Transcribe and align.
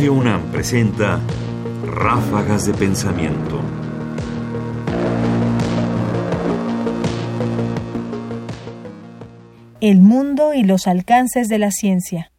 Radio 0.00 0.14
UNAM 0.14 0.50
presenta 0.50 1.20
Ráfagas 1.84 2.64
de 2.64 2.72
Pensamiento. 2.72 3.60
El 9.82 9.98
mundo 9.98 10.54
y 10.54 10.64
los 10.64 10.86
alcances 10.86 11.48
de 11.48 11.58
la 11.58 11.70
ciencia. 11.70 12.32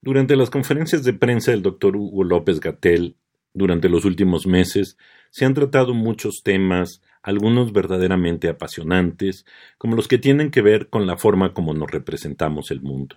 Durante 0.00 0.36
las 0.36 0.50
conferencias 0.50 1.02
de 1.02 1.12
prensa 1.12 1.50
del 1.50 1.62
doctor 1.62 1.96
Hugo 1.96 2.22
López 2.22 2.60
Gatel, 2.60 3.16
durante 3.52 3.88
los 3.88 4.04
últimos 4.04 4.46
meses, 4.46 4.96
se 5.32 5.44
han 5.44 5.54
tratado 5.54 5.94
muchos 5.94 6.42
temas, 6.44 7.02
algunos 7.24 7.72
verdaderamente 7.72 8.48
apasionantes, 8.48 9.44
como 9.78 9.96
los 9.96 10.06
que 10.06 10.18
tienen 10.18 10.52
que 10.52 10.62
ver 10.62 10.88
con 10.88 11.08
la 11.08 11.16
forma 11.16 11.54
como 11.54 11.74
nos 11.74 11.90
representamos 11.90 12.70
el 12.70 12.82
mundo. 12.82 13.16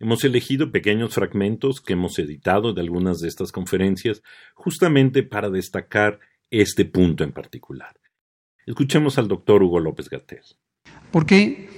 Hemos 0.00 0.24
elegido 0.24 0.72
pequeños 0.72 1.14
fragmentos 1.14 1.80
que 1.80 1.92
hemos 1.92 2.18
editado 2.18 2.72
de 2.72 2.80
algunas 2.80 3.20
de 3.20 3.28
estas 3.28 3.52
conferencias 3.52 4.22
justamente 4.54 5.22
para 5.22 5.50
destacar 5.50 6.18
este 6.50 6.84
punto 6.84 7.24
en 7.24 7.32
particular. 7.32 7.94
Escuchemos 8.66 9.18
al 9.18 9.28
doctor 9.28 9.62
Hugo 9.62 9.80
López 9.80 10.08
Gatel. 10.08 10.42
¿Por 11.10 11.26
qué 11.26 11.68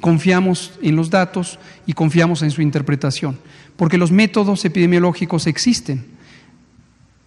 confiamos 0.00 0.78
en 0.82 0.96
los 0.96 1.10
datos 1.10 1.58
y 1.86 1.92
confiamos 1.92 2.42
en 2.42 2.50
su 2.50 2.62
interpretación? 2.62 3.38
Porque 3.76 3.98
los 3.98 4.10
métodos 4.10 4.64
epidemiológicos 4.64 5.46
existen, 5.46 6.06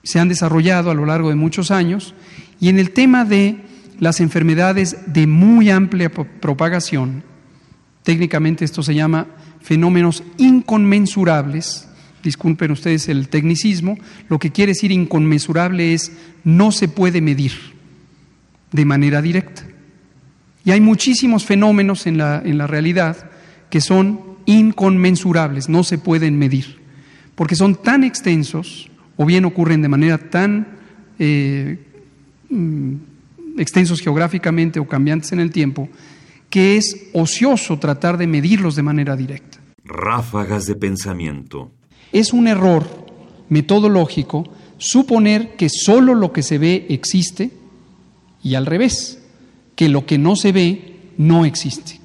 se 0.04 0.20
han 0.20 0.29
desarrollado 0.29 0.90
a 0.90 0.95
lo 0.95 1.05
largo 1.05 1.29
de 1.29 1.35
muchos 1.35 1.71
años 1.71 2.16
y 2.59 2.70
en 2.70 2.79
el 2.79 2.91
tema 2.91 3.26
de 3.26 3.57
las 3.99 4.20
enfermedades 4.21 4.98
de 5.13 5.27
muy 5.27 5.70
amplia 5.70 6.09
propagación, 6.09 7.23
técnicamente 8.04 8.63
esto 8.63 8.81
se 8.81 8.95
llama 8.95 9.27
fenómenos 9.62 10.23
inconmensurables, 10.38 11.88
disculpen 12.24 12.71
ustedes 12.71 13.07
el 13.10 13.29
tecnicismo, 13.29 13.98
lo 14.27 14.40
que 14.40 14.51
quiere 14.51 14.71
decir 14.71 14.91
inconmensurable 14.91 15.93
es 15.93 16.12
no 16.43 16.71
se 16.71 16.88
puede 16.88 17.21
medir 17.21 17.54
de 18.71 18.85
manera 18.85 19.21
directa. 19.21 19.63
Y 20.66 20.71
hay 20.71 20.82
muchísimos 20.82 21.46
fenómenos 21.46 22.05
en 22.07 22.18
la, 22.18 22.41
en 22.43 22.57
la 22.57 22.68
realidad 22.68 23.29
que 23.70 23.82
son 23.82 24.20
inconmensurables, 24.46 25.70
no 25.70 25.84
se 25.84 25.98
pueden 25.98 26.38
medir, 26.38 26.77
porque 27.35 27.55
son 27.55 27.76
tan 27.76 28.04
extensos 28.04 28.90
o 29.16 29.26
bien 29.26 29.46
ocurren 29.46 29.82
de 29.82 29.88
manera 29.88 30.18
tan 30.18 30.68
eh, 31.20 31.77
mm, 32.49 32.94
extensos 33.57 33.99
geográficamente 33.99 34.79
o 34.79 34.88
cambiantes 34.88 35.32
en 35.34 35.40
el 35.40 35.51
tiempo, 35.51 35.90
que 36.49 36.77
es 36.77 37.09
ocioso 37.13 37.77
tratar 37.79 38.17
de 38.17 38.27
medirlos 38.27 38.75
de 38.75 38.83
manera 38.83 39.15
directa. 39.15 39.59
Ráfagas 39.83 40.65
de 40.65 40.75
pensamiento. 40.75 41.71
Es 42.11 42.33
un 42.33 42.47
error 42.47 42.85
metodológico 43.49 44.45
suponer 44.77 45.55
que 45.55 45.70
solo 45.70 46.15
lo 46.15 46.31
que 46.31 46.43
se 46.43 46.57
ve 46.57 46.87
existe 46.89 47.51
y 48.43 48.55
al 48.55 48.65
revés, 48.65 49.20
que 49.75 49.89
lo 49.89 50.05
que 50.05 50.17
no 50.17 50.35
se 50.35 50.51
ve 50.51 50.99
no 51.17 51.45
existe. 51.45 51.99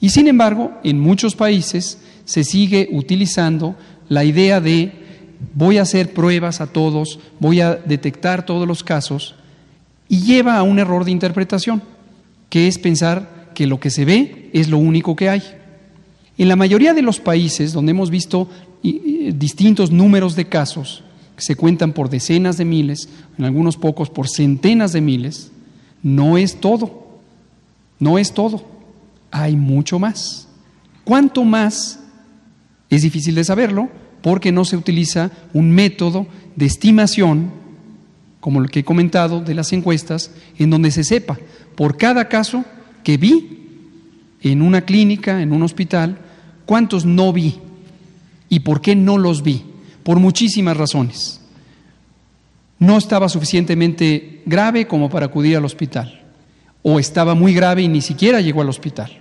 Y 0.00 0.10
sin 0.10 0.28
embargo, 0.28 0.72
en 0.84 1.00
muchos 1.00 1.34
países 1.34 1.98
se 2.24 2.44
sigue 2.44 2.88
utilizando 2.92 3.76
la 4.08 4.24
idea 4.24 4.60
de 4.60 4.92
voy 5.54 5.78
a 5.78 5.82
hacer 5.82 6.12
pruebas 6.12 6.60
a 6.60 6.68
todos, 6.68 7.18
voy 7.40 7.60
a 7.60 7.74
detectar 7.74 8.46
todos 8.46 8.66
los 8.66 8.84
casos, 8.84 9.34
y 10.08 10.22
lleva 10.22 10.58
a 10.58 10.62
un 10.62 10.78
error 10.78 11.04
de 11.04 11.10
interpretación, 11.10 11.82
que 12.48 12.68
es 12.68 12.78
pensar 12.78 13.41
que 13.54 13.66
lo 13.66 13.80
que 13.80 13.90
se 13.90 14.04
ve 14.04 14.50
es 14.52 14.68
lo 14.68 14.78
único 14.78 15.16
que 15.16 15.28
hay. 15.28 15.42
En 16.38 16.48
la 16.48 16.56
mayoría 16.56 16.94
de 16.94 17.02
los 17.02 17.20
países 17.20 17.72
donde 17.72 17.90
hemos 17.90 18.10
visto 18.10 18.48
distintos 18.82 19.90
números 19.90 20.34
de 20.34 20.46
casos, 20.46 21.04
que 21.36 21.42
se 21.42 21.56
cuentan 21.56 21.92
por 21.92 22.10
decenas 22.10 22.56
de 22.56 22.64
miles, 22.64 23.08
en 23.38 23.44
algunos 23.44 23.76
pocos 23.76 24.10
por 24.10 24.28
centenas 24.28 24.92
de 24.92 25.00
miles, 25.00 25.50
no 26.02 26.36
es 26.36 26.60
todo, 26.60 27.06
no 27.98 28.18
es 28.18 28.32
todo, 28.32 28.64
hay 29.30 29.56
mucho 29.56 29.98
más. 29.98 30.48
¿Cuánto 31.04 31.44
más? 31.44 32.00
Es 32.90 33.02
difícil 33.02 33.34
de 33.34 33.44
saberlo 33.44 33.88
porque 34.20 34.52
no 34.52 34.64
se 34.64 34.76
utiliza 34.76 35.30
un 35.52 35.70
método 35.70 36.26
de 36.56 36.66
estimación, 36.66 37.50
como 38.40 38.60
el 38.60 38.70
que 38.70 38.80
he 38.80 38.84
comentado 38.84 39.40
de 39.40 39.54
las 39.54 39.72
encuestas, 39.72 40.32
en 40.58 40.70
donde 40.70 40.90
se 40.90 41.04
sepa 41.04 41.38
por 41.76 41.96
cada 41.96 42.28
caso 42.28 42.64
que 43.02 43.16
vi 43.16 43.58
en 44.42 44.62
una 44.62 44.82
clínica, 44.82 45.40
en 45.42 45.52
un 45.52 45.62
hospital, 45.62 46.18
cuántos 46.66 47.04
no 47.04 47.32
vi 47.32 47.58
y 48.48 48.60
por 48.60 48.80
qué 48.80 48.94
no 48.96 49.18
los 49.18 49.42
vi. 49.42 49.64
Por 50.02 50.18
muchísimas 50.18 50.76
razones. 50.76 51.40
No 52.78 52.98
estaba 52.98 53.28
suficientemente 53.28 54.42
grave 54.44 54.88
como 54.88 55.08
para 55.08 55.26
acudir 55.26 55.56
al 55.56 55.64
hospital. 55.64 56.22
O 56.82 56.98
estaba 56.98 57.34
muy 57.34 57.54
grave 57.54 57.82
y 57.82 57.88
ni 57.88 58.00
siquiera 58.00 58.40
llegó 58.40 58.60
al 58.60 58.68
hospital. 58.68 59.20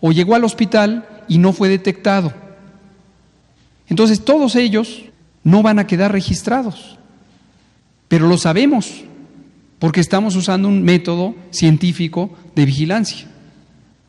O 0.00 0.10
llegó 0.10 0.34
al 0.34 0.44
hospital 0.44 1.06
y 1.28 1.38
no 1.38 1.52
fue 1.52 1.68
detectado. 1.68 2.32
Entonces 3.88 4.24
todos 4.24 4.56
ellos 4.56 5.04
no 5.44 5.62
van 5.62 5.78
a 5.78 5.86
quedar 5.86 6.10
registrados. 6.10 6.98
Pero 8.08 8.26
lo 8.26 8.36
sabemos 8.36 9.04
porque 9.82 10.00
estamos 10.00 10.36
usando 10.36 10.68
un 10.68 10.84
método 10.84 11.34
científico 11.50 12.30
de 12.54 12.66
vigilancia. 12.66 13.26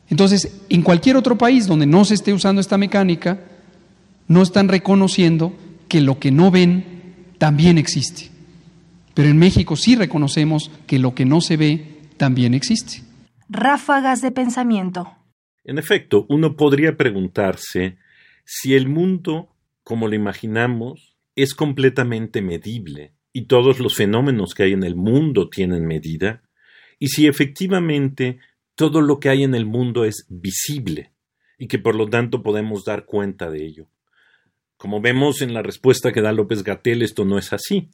Entonces, 0.08 0.64
en 0.68 0.82
cualquier 0.82 1.16
otro 1.16 1.36
país 1.36 1.66
donde 1.66 1.84
no 1.84 2.04
se 2.04 2.14
esté 2.14 2.32
usando 2.32 2.60
esta 2.60 2.78
mecánica, 2.78 3.40
no 4.28 4.42
están 4.42 4.68
reconociendo 4.68 5.52
que 5.88 6.00
lo 6.00 6.20
que 6.20 6.30
no 6.30 6.52
ven 6.52 7.24
también 7.38 7.76
existe. 7.76 8.30
Pero 9.14 9.28
en 9.28 9.36
México 9.36 9.74
sí 9.74 9.96
reconocemos 9.96 10.70
que 10.86 11.00
lo 11.00 11.12
que 11.16 11.24
no 11.24 11.40
se 11.40 11.56
ve 11.56 12.02
también 12.18 12.54
existe. 12.54 13.02
Ráfagas 13.48 14.22
de 14.22 14.30
pensamiento. 14.30 15.10
En 15.64 15.78
efecto, 15.78 16.24
uno 16.28 16.54
podría 16.54 16.96
preguntarse 16.96 17.98
si 18.44 18.74
el 18.74 18.88
mundo, 18.88 19.48
como 19.82 20.06
lo 20.06 20.14
imaginamos, 20.14 21.16
es 21.34 21.52
completamente 21.52 22.42
medible 22.42 23.12
y 23.34 23.46
todos 23.46 23.80
los 23.80 23.96
fenómenos 23.96 24.54
que 24.54 24.62
hay 24.62 24.72
en 24.72 24.84
el 24.84 24.94
mundo 24.94 25.50
tienen 25.50 25.84
medida, 25.86 26.42
y 27.00 27.08
si 27.08 27.26
efectivamente 27.26 28.38
todo 28.76 29.02
lo 29.02 29.18
que 29.18 29.28
hay 29.28 29.42
en 29.42 29.54
el 29.54 29.66
mundo 29.66 30.04
es 30.04 30.24
visible 30.28 31.12
y 31.58 31.66
que 31.66 31.80
por 31.80 31.96
lo 31.96 32.08
tanto 32.08 32.42
podemos 32.42 32.84
dar 32.84 33.04
cuenta 33.04 33.50
de 33.50 33.66
ello. 33.66 33.88
Como 34.76 35.00
vemos 35.00 35.42
en 35.42 35.52
la 35.52 35.62
respuesta 35.62 36.12
que 36.12 36.20
da 36.20 36.32
López 36.32 36.62
Gatel, 36.62 37.02
esto 37.02 37.24
no 37.24 37.36
es 37.36 37.52
así, 37.52 37.90